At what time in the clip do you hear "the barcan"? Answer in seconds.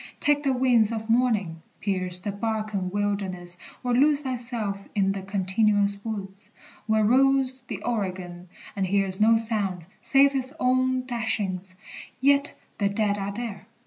2.21-2.89